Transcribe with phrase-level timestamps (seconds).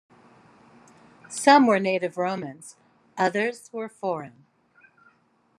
[1.29, 2.75] Some were native Romans,
[3.19, 4.47] others were foreign.